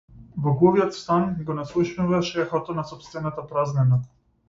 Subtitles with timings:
[0.45, 4.05] Во глувиот стан го наслушнуваш ехото на сопствената празнина.